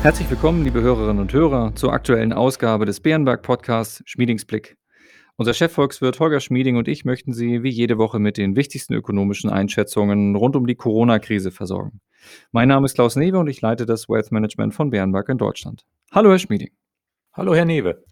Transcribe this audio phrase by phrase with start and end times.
[0.00, 4.76] Herzlich willkommen, liebe Hörerinnen und Hörer, zur aktuellen Ausgabe des Bärenberg Podcasts Schmiedingsblick.
[5.34, 9.50] Unser Chefvolkswirt Holger Schmieding und ich möchten Sie wie jede Woche mit den wichtigsten ökonomischen
[9.50, 12.00] Einschätzungen rund um die Corona-Krise versorgen.
[12.52, 15.84] Mein Name ist Klaus Newe und ich leite das Wealth Management von Bärenberg in Deutschland.
[16.12, 16.70] Hallo, Herr Schmieding.
[17.32, 18.04] Hallo, Herr Newe.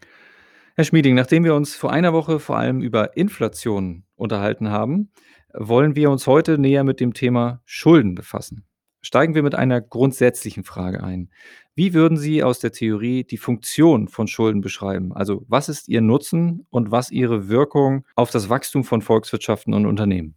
[0.74, 5.12] Herr Schmieding, nachdem wir uns vor einer Woche vor allem über Inflation unterhalten haben,
[5.54, 8.65] wollen wir uns heute näher mit dem Thema Schulden befassen.
[9.06, 11.30] Steigen wir mit einer grundsätzlichen Frage ein.
[11.76, 15.12] Wie würden Sie aus der Theorie die Funktion von Schulden beschreiben?
[15.12, 19.86] Also was ist Ihr Nutzen und was Ihre Wirkung auf das Wachstum von Volkswirtschaften und
[19.86, 20.34] Unternehmen?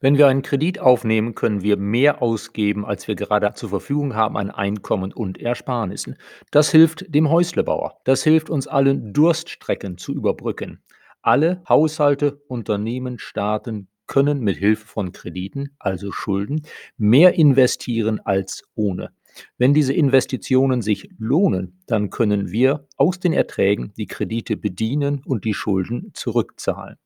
[0.00, 4.36] Wenn wir einen Kredit aufnehmen, können wir mehr ausgeben, als wir gerade zur Verfügung haben
[4.36, 6.18] an Einkommen und Ersparnissen.
[6.52, 7.98] Das hilft dem Häuslebauer.
[8.04, 10.84] Das hilft uns allen, Durststrecken zu überbrücken.
[11.20, 16.62] Alle Haushalte, Unternehmen, Staaten können mit Hilfe von Krediten, also Schulden,
[16.96, 19.12] mehr investieren als ohne.
[19.56, 25.44] Wenn diese Investitionen sich lohnen, dann können wir aus den Erträgen die Kredite bedienen und
[25.44, 26.96] die Schulden zurückzahlen.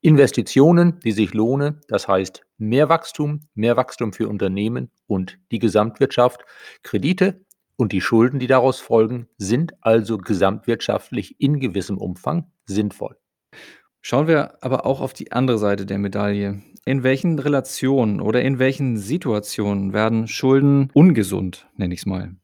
[0.00, 6.44] Investitionen, die sich lohnen, das heißt mehr Wachstum, mehr Wachstum für Unternehmen und die Gesamtwirtschaft.
[6.84, 7.44] Kredite
[7.76, 13.16] und die Schulden, die daraus folgen, sind also gesamtwirtschaftlich in gewissem Umfang sinnvoll.
[14.00, 16.62] Schauen wir aber auch auf die andere Seite der Medaille.
[16.84, 22.34] In welchen Relationen oder in welchen Situationen werden Schulden ungesund, nenne ich es mal?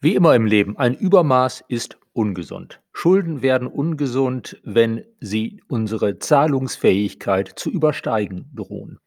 [0.00, 2.80] Wie immer im Leben, ein Übermaß ist ungesund.
[2.92, 8.98] Schulden werden ungesund, wenn sie unsere Zahlungsfähigkeit zu übersteigen drohen.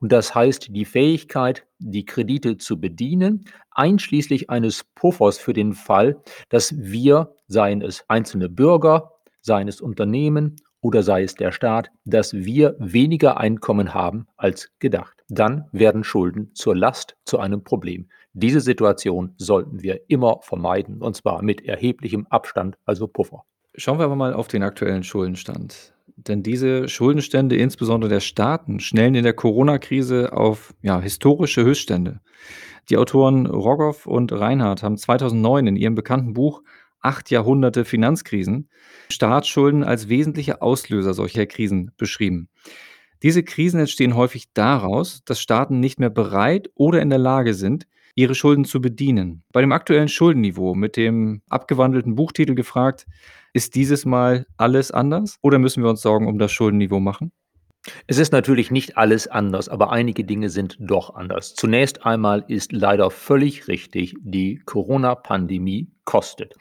[0.00, 6.22] Und das heißt die Fähigkeit, die Kredite zu bedienen, einschließlich eines Puffers für den Fall,
[6.48, 12.32] dass wir, seien es einzelne Bürger, seien es Unternehmen oder sei es der Staat, dass
[12.32, 15.24] wir weniger Einkommen haben als gedacht.
[15.28, 18.08] Dann werden Schulden zur Last zu einem Problem.
[18.32, 23.44] Diese Situation sollten wir immer vermeiden, und zwar mit erheblichem Abstand, also Puffer.
[23.74, 25.94] Schauen wir aber mal auf den aktuellen Schuldenstand.
[26.16, 32.20] Denn diese Schuldenstände, insbesondere der Staaten, schnellen in der Corona-Krise auf ja, historische Höchststände.
[32.90, 36.62] Die Autoren Rogoff und Reinhardt haben 2009 in ihrem bekannten Buch
[37.00, 38.68] Acht Jahrhunderte Finanzkrisen
[39.10, 42.48] Staatsschulden als wesentliche Auslöser solcher Krisen beschrieben.
[43.22, 47.86] Diese Krisen entstehen häufig daraus, dass Staaten nicht mehr bereit oder in der Lage sind,
[48.14, 49.44] ihre Schulden zu bedienen.
[49.52, 53.06] Bei dem aktuellen Schuldenniveau mit dem abgewandelten Buchtitel gefragt,
[53.52, 57.32] ist dieses Mal alles anders oder müssen wir uns Sorgen um das Schuldenniveau machen?
[58.06, 61.54] Es ist natürlich nicht alles anders, aber einige Dinge sind doch anders.
[61.54, 66.54] Zunächst einmal ist leider völlig richtig, die Corona-Pandemie kostet.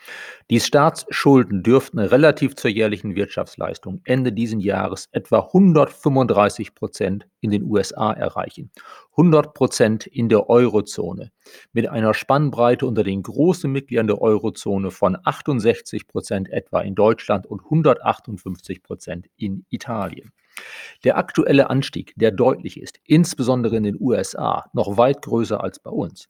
[0.52, 7.64] Die Staatsschulden dürften relativ zur jährlichen Wirtschaftsleistung Ende dieses Jahres etwa 135 Prozent in den
[7.64, 8.70] USA erreichen,
[9.18, 11.32] 100 Prozent in der Eurozone,
[11.74, 17.48] mit einer Spannbreite unter den großen Mitgliedern der Eurozone von 68 Prozent etwa in Deutschland
[17.48, 20.32] und 158 Prozent in Italien.
[21.04, 25.92] Der aktuelle Anstieg, der deutlich ist, insbesondere in den USA, noch weit größer als bei
[25.92, 26.28] uns.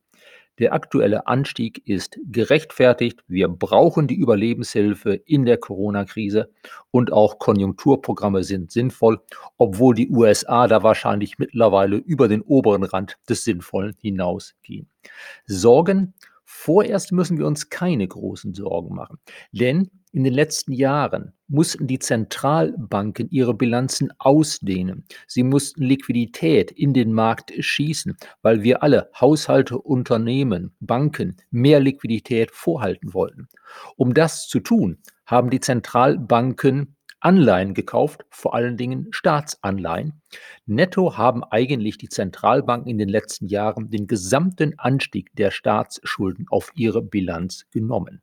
[0.60, 3.22] Der aktuelle Anstieg ist gerechtfertigt.
[3.28, 6.52] Wir brauchen die Überlebenshilfe in der Corona-Krise
[6.92, 9.22] und auch Konjunkturprogramme sind sinnvoll,
[9.58, 14.90] obwohl die USA da wahrscheinlich mittlerweile über den oberen Rand des Sinnvollen hinausgehen.
[15.46, 16.14] Sorgen
[16.52, 19.20] Vorerst müssen wir uns keine großen Sorgen machen,
[19.52, 25.06] denn in den letzten Jahren mussten die Zentralbanken ihre Bilanzen ausdehnen.
[25.28, 32.52] Sie mussten Liquidität in den Markt schießen, weil wir alle Haushalte, Unternehmen, Banken mehr Liquidität
[32.52, 33.48] vorhalten wollten.
[33.98, 40.22] Um das zu tun, haben die Zentralbanken Anleihen gekauft, vor allen Dingen Staatsanleihen.
[40.66, 46.72] Netto haben eigentlich die Zentralbanken in den letzten Jahren den gesamten Anstieg der Staatsschulden auf
[46.76, 48.22] ihre Bilanz genommen.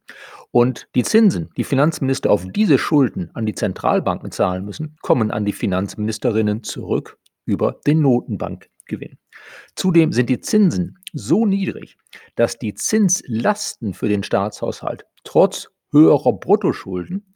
[0.51, 5.45] Und die Zinsen, die Finanzminister auf diese Schulden an die Zentralbanken zahlen müssen, kommen an
[5.45, 9.19] die Finanzministerinnen zurück über den Notenbankgewinn.
[9.75, 11.97] Zudem sind die Zinsen so niedrig,
[12.35, 17.33] dass die Zinslasten für den Staatshaushalt trotz höherer Bruttoschulden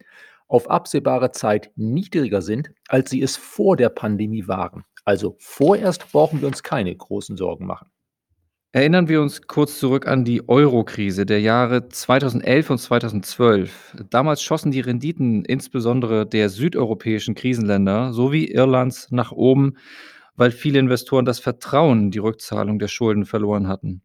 [0.50, 4.84] auf absehbare Zeit niedriger sind, als sie es vor der Pandemie waren.
[5.04, 7.88] Also vorerst brauchen wir uns keine großen Sorgen machen.
[8.72, 13.96] Erinnern wir uns kurz zurück an die Euro-Krise der Jahre 2011 und 2012.
[14.10, 19.76] Damals schossen die Renditen insbesondere der südeuropäischen Krisenländer sowie Irlands nach oben,
[20.36, 24.02] weil viele Investoren das Vertrauen in die Rückzahlung der Schulden verloren hatten.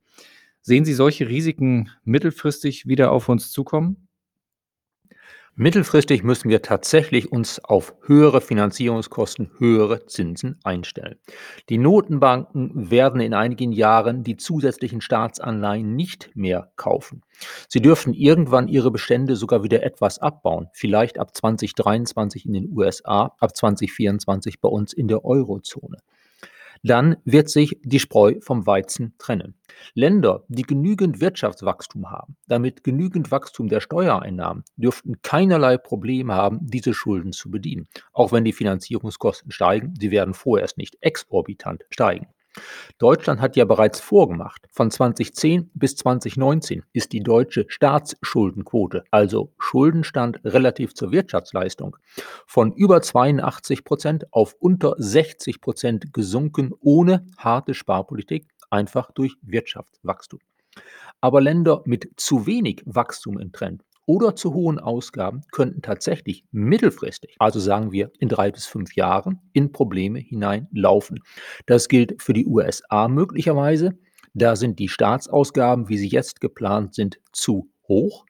[0.61, 4.04] Sehen Sie solche Risiken mittelfristig wieder auf uns zukommen?
[5.57, 11.15] Mittelfristig müssen wir tatsächlich uns auf höhere Finanzierungskosten, höhere Zinsen einstellen.
[11.69, 17.21] Die Notenbanken werden in einigen Jahren die zusätzlichen Staatsanleihen nicht mehr kaufen.
[17.69, 23.33] Sie dürften irgendwann ihre Bestände sogar wieder etwas abbauen, vielleicht ab 2023 in den USA,
[23.39, 25.99] ab 2024 bei uns in der Eurozone
[26.83, 29.55] dann wird sich die Spreu vom Weizen trennen.
[29.93, 36.93] Länder, die genügend Wirtschaftswachstum haben, damit genügend Wachstum der Steuereinnahmen, dürften keinerlei Probleme haben, diese
[36.93, 37.87] Schulden zu bedienen.
[38.13, 42.27] Auch wenn die Finanzierungskosten steigen, sie werden vorerst nicht exorbitant steigen.
[42.97, 44.67] Deutschland hat ja bereits vorgemacht.
[44.71, 51.97] Von 2010 bis 2019 ist die deutsche Staatsschuldenquote, also Schuldenstand relativ zur Wirtschaftsleistung,
[52.45, 60.39] von über 82 Prozent auf unter 60 Prozent gesunken, ohne harte Sparpolitik, einfach durch Wirtschaftswachstum.
[61.21, 67.35] Aber Länder mit zu wenig Wachstum im Trend oder zu hohen Ausgaben könnten tatsächlich mittelfristig,
[67.39, 71.19] also sagen wir in drei bis fünf Jahren, in Probleme hineinlaufen.
[71.65, 73.97] Das gilt für die USA möglicherweise.
[74.33, 78.25] Da sind die Staatsausgaben, wie sie jetzt geplant sind, zu hoch.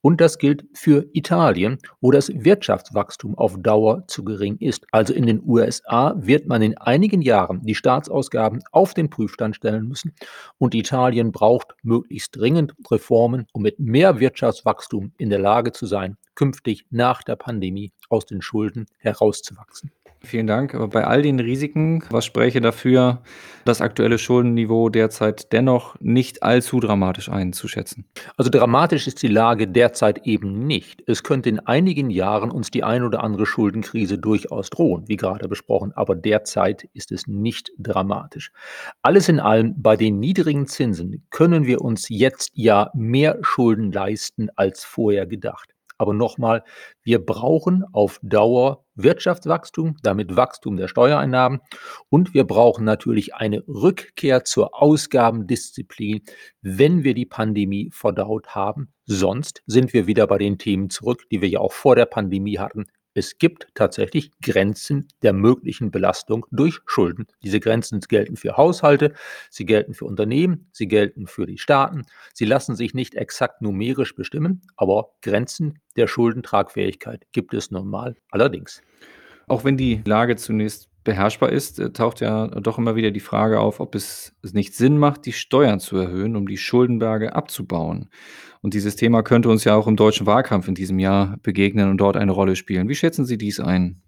[0.00, 4.86] Und das gilt für Italien, wo das Wirtschaftswachstum auf Dauer zu gering ist.
[4.92, 9.88] Also in den USA wird man in einigen Jahren die Staatsausgaben auf den Prüfstand stellen
[9.88, 10.14] müssen
[10.58, 16.16] und Italien braucht möglichst dringend Reformen, um mit mehr Wirtschaftswachstum in der Lage zu sein,
[16.34, 19.90] künftig nach der Pandemie aus den Schulden herauszuwachsen.
[20.20, 20.74] Vielen Dank.
[20.74, 23.22] Aber bei all den Risiken, was spräche dafür,
[23.64, 28.04] das aktuelle Schuldenniveau derzeit dennoch nicht allzu dramatisch einzuschätzen?
[28.36, 31.04] Also dramatisch ist die Lage derzeit eben nicht.
[31.06, 35.48] Es könnte in einigen Jahren uns die ein oder andere Schuldenkrise durchaus drohen, wie gerade
[35.48, 38.50] besprochen, aber derzeit ist es nicht dramatisch.
[39.02, 44.48] Alles in allem, bei den niedrigen Zinsen können wir uns jetzt ja mehr Schulden leisten
[44.56, 45.77] als vorher gedacht.
[45.98, 46.62] Aber nochmal,
[47.02, 51.60] wir brauchen auf Dauer Wirtschaftswachstum, damit Wachstum der Steuereinnahmen
[52.08, 56.22] und wir brauchen natürlich eine Rückkehr zur Ausgabendisziplin,
[56.62, 58.92] wenn wir die Pandemie verdaut haben.
[59.06, 62.58] Sonst sind wir wieder bei den Themen zurück, die wir ja auch vor der Pandemie
[62.58, 62.86] hatten.
[63.14, 67.26] Es gibt tatsächlich Grenzen der möglichen Belastung durch Schulden.
[67.42, 69.14] Diese Grenzen gelten für Haushalte,
[69.50, 72.02] sie gelten für Unternehmen, sie gelten für die Staaten.
[72.34, 78.82] Sie lassen sich nicht exakt numerisch bestimmen, aber Grenzen der Schuldentragfähigkeit gibt es normal allerdings.
[79.48, 83.60] Auch wenn die Lage zunächst beherrschbar ist, äh, taucht ja doch immer wieder die Frage
[83.60, 88.10] auf, ob es nicht Sinn macht, die Steuern zu erhöhen, um die Schuldenberge abzubauen.
[88.60, 91.96] Und dieses Thema könnte uns ja auch im deutschen Wahlkampf in diesem Jahr begegnen und
[91.96, 92.90] dort eine Rolle spielen.
[92.90, 94.02] Wie schätzen Sie dies ein?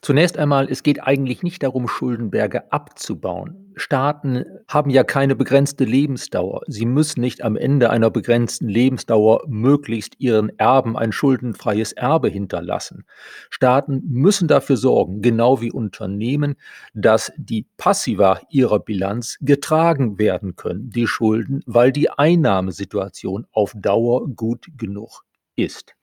[0.00, 3.72] Zunächst einmal, es geht eigentlich nicht darum, Schuldenberge abzubauen.
[3.76, 6.62] Staaten haben ja keine begrenzte Lebensdauer.
[6.66, 13.04] Sie müssen nicht am Ende einer begrenzten Lebensdauer möglichst ihren Erben ein schuldenfreies Erbe hinterlassen.
[13.50, 16.56] Staaten müssen dafür sorgen, genau wie Unternehmen,
[16.94, 24.28] dass die Passiva ihrer Bilanz getragen werden können, die Schulden, weil die Einnahmesituation auf Dauer
[24.28, 25.24] gut genug
[25.56, 25.94] ist.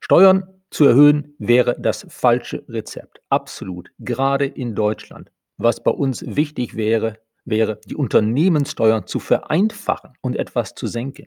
[0.00, 3.20] Steuern zu erhöhen wäre das falsche Rezept.
[3.28, 3.90] Absolut.
[3.98, 5.30] Gerade in Deutschland.
[5.56, 11.26] Was bei uns wichtig wäre, wäre, die Unternehmenssteuern zu vereinfachen und etwas zu senken,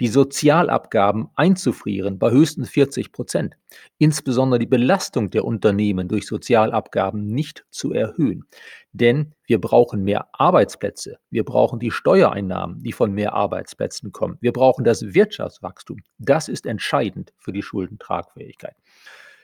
[0.00, 3.56] die Sozialabgaben einzufrieren bei höchstens 40 Prozent,
[3.98, 8.44] insbesondere die Belastung der Unternehmen durch Sozialabgaben nicht zu erhöhen.
[8.92, 14.52] Denn wir brauchen mehr Arbeitsplätze, wir brauchen die Steuereinnahmen, die von mehr Arbeitsplätzen kommen, wir
[14.52, 15.98] brauchen das Wirtschaftswachstum.
[16.18, 18.76] Das ist entscheidend für die Schuldentragfähigkeit.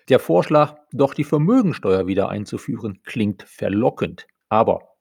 [0.08, 4.26] Der Vorschlag, doch die Vermögensteuer wieder einzuführen, klingt verlockend.
[4.48, 4.91] Aber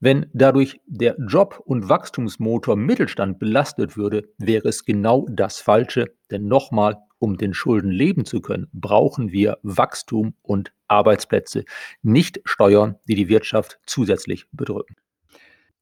[0.00, 6.14] wenn dadurch der Job- und Wachstumsmotor Mittelstand belastet würde, wäre es genau das Falsche.
[6.30, 11.64] Denn nochmal, um den Schulden leben zu können, brauchen wir Wachstum und Arbeitsplätze,
[12.02, 14.96] nicht Steuern, die die Wirtschaft zusätzlich bedrücken.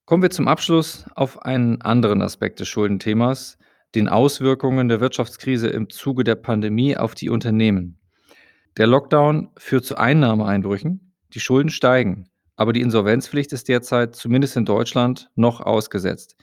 [0.05, 3.59] Kommen wir zum Abschluss auf einen anderen Aspekt des Schuldenthemas,
[3.95, 7.99] den Auswirkungen der Wirtschaftskrise im Zuge der Pandemie auf die Unternehmen.
[8.77, 12.31] Der Lockdown führt zu Einnahmeeinbrüchen, die Schulden steigen.
[12.59, 16.37] Aber die Insolvenzpflicht ist derzeit, zumindest in Deutschland, noch ausgesetzt.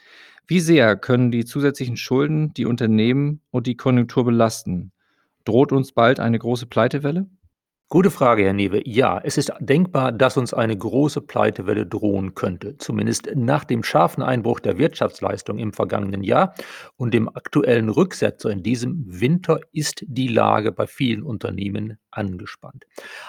[0.48, 4.94] Wie sehr können die zusätzlichen Schulden die Unternehmen und die Konjunktur belasten?
[5.44, 7.28] Droht uns bald eine große Pleitewelle?
[7.96, 8.82] Gute Frage, Herr Newe.
[8.84, 14.22] Ja, es ist denkbar, dass uns eine große Pleitewelle drohen könnte, zumindest nach dem scharfen
[14.22, 16.56] Einbruch der Wirtschaftsleistung im vergangenen Jahr
[16.98, 22.84] und dem aktuellen Rücksetzer in diesem Winter ist die Lage bei vielen Unternehmen angespannt.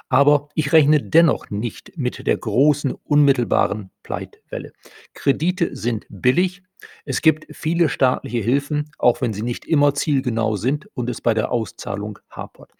[0.08, 4.72] Aber ich rechne dennoch nicht mit der großen unmittelbaren Pleitewelle.
[5.14, 6.62] Kredite sind billig.
[7.04, 11.34] Es gibt viele staatliche Hilfen, auch wenn sie nicht immer zielgenau sind und es bei
[11.34, 12.70] der Auszahlung hapert.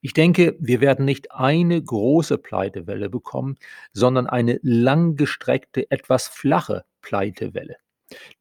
[0.00, 3.56] Ich denke, wir werden nicht eine große Pleitewelle bekommen,
[3.92, 7.76] sondern eine langgestreckte, etwas flache Pleitewelle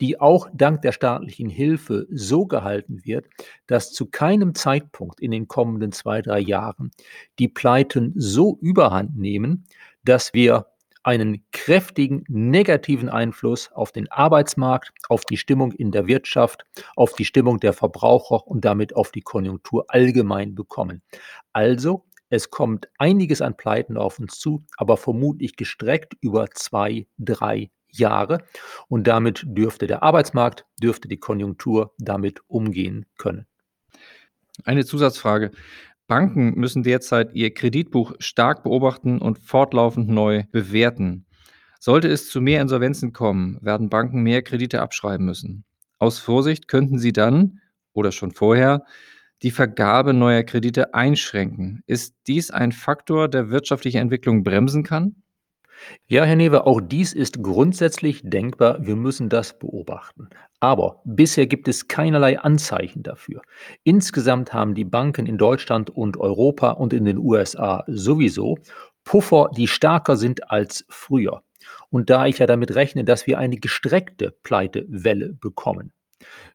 [0.01, 3.27] die auch dank der staatlichen Hilfe so gehalten wird,
[3.67, 6.89] dass zu keinem Zeitpunkt in den kommenden zwei, drei Jahren
[7.37, 9.65] die Pleiten so überhand nehmen,
[10.03, 10.65] dass wir
[11.03, 16.65] einen kräftigen negativen Einfluss auf den Arbeitsmarkt, auf die Stimmung in der Wirtschaft,
[16.95, 21.01] auf die Stimmung der Verbraucher und damit auf die Konjunktur allgemein bekommen.
[21.53, 27.71] Also, es kommt einiges an Pleiten auf uns zu, aber vermutlich gestreckt über zwei, drei
[27.91, 28.43] Jahre.
[28.87, 33.47] Und damit dürfte der Arbeitsmarkt, dürfte die Konjunktur damit umgehen können.
[34.63, 35.51] Eine Zusatzfrage.
[36.09, 41.25] Banken müssen derzeit ihr Kreditbuch stark beobachten und fortlaufend neu bewerten.
[41.79, 45.63] Sollte es zu mehr Insolvenzen kommen, werden Banken mehr Kredite abschreiben müssen.
[45.99, 47.61] Aus Vorsicht könnten sie dann
[47.93, 48.83] oder schon vorher
[49.43, 51.83] die Vergabe neuer Kredite einschränken.
[51.85, 55.15] Ist dies ein Faktor, der wirtschaftliche Entwicklung bremsen kann?
[56.07, 58.85] Ja, Herr Newe, auch dies ist grundsätzlich denkbar.
[58.85, 60.29] Wir müssen das beobachten.
[60.59, 63.41] Aber bisher gibt es keinerlei Anzeichen dafür.
[63.83, 68.57] Insgesamt haben die Banken in Deutschland und Europa und in den USA sowieso
[69.03, 71.43] Puffer, die stärker sind als früher.
[71.89, 75.93] Und da ich ja damit rechne, dass wir eine gestreckte Pleitewelle bekommen,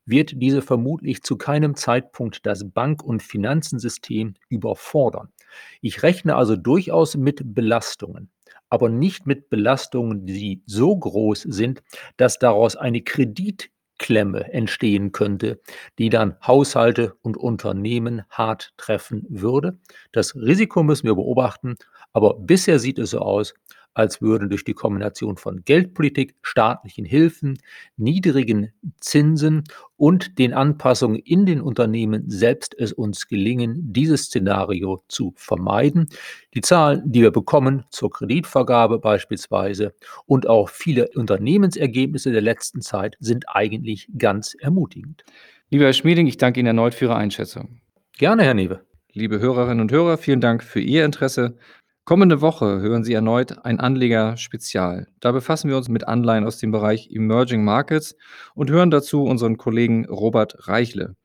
[0.04, 5.32] wird diese vermutlich zu keinem Zeitpunkt das Bank- und Finanzensystem überfordern.
[5.80, 8.30] Ich rechne also durchaus mit Belastungen
[8.74, 11.82] aber nicht mit Belastungen, die so groß sind,
[12.16, 15.60] dass daraus eine Kreditklemme entstehen könnte,
[15.98, 19.78] die dann Haushalte und Unternehmen hart treffen würde.
[20.10, 21.76] Das Risiko müssen wir beobachten,
[22.12, 23.54] aber bisher sieht es so aus,
[23.94, 27.58] als würden durch die Kombination von Geldpolitik, staatlichen Hilfen,
[27.96, 29.64] niedrigen Zinsen
[29.96, 36.08] und den Anpassungen in den Unternehmen selbst es uns gelingen, dieses Szenario zu vermeiden.
[36.54, 39.94] Die Zahlen, die wir bekommen zur Kreditvergabe beispielsweise
[40.26, 45.24] und auch viele Unternehmensergebnisse der letzten Zeit sind eigentlich ganz ermutigend.
[45.70, 47.80] Lieber Herr Schmieding, ich danke Ihnen erneut für Ihre Einschätzung.
[48.18, 48.80] Gerne, Herr Newe.
[49.12, 51.56] Liebe Hörerinnen und Hörer, vielen Dank für Ihr Interesse.
[52.06, 55.06] Kommende Woche hören Sie erneut ein Anleger-Spezial.
[55.20, 58.14] Da befassen wir uns mit Anleihen aus dem Bereich Emerging Markets
[58.54, 61.16] und hören dazu unseren Kollegen Robert Reichle.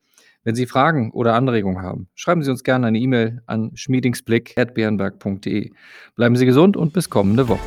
[0.46, 5.72] Wenn Sie Fragen oder Anregungen haben, schreiben Sie uns gerne eine E-Mail an schmiedingsblick.bernberg.de.
[6.16, 7.60] Bleiben Sie gesund und bis kommende Woche.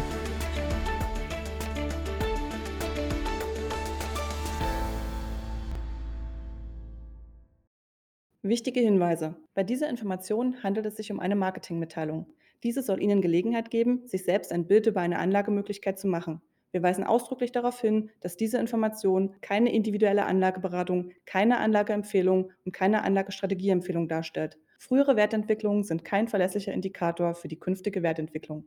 [8.40, 9.37] Wichtige Hinweise.
[9.52, 12.26] Bei dieser Information handelt es sich um eine Marketingmitteilung.
[12.62, 16.40] Diese soll Ihnen Gelegenheit geben, sich selbst ein Bild über eine Anlagemöglichkeit zu machen.
[16.71, 23.02] Wir weisen ausdrücklich darauf hin, dass diese Information keine individuelle Anlageberatung, keine Anlageempfehlung und keine
[23.02, 24.59] Anlagestrategieempfehlung darstellt.
[24.78, 28.64] Frühere Wertentwicklungen sind kein verlässlicher Indikator für die künftige Wertentwicklung.